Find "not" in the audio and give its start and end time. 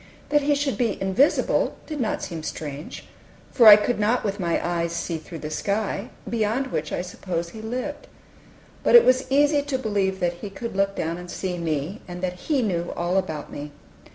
2.01-2.23, 3.99-4.23